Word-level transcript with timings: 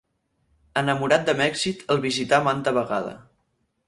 Enamorat 0.81 1.27
de 1.27 1.35
Mèxic, 1.41 1.83
el 1.97 2.01
visità 2.07 2.39
manta 2.47 2.73
vegada. 2.79 3.13